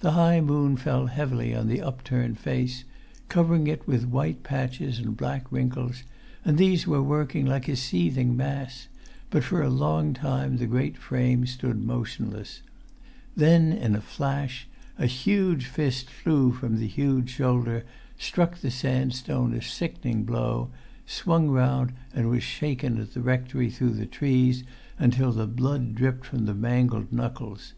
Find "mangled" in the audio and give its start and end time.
26.52-27.10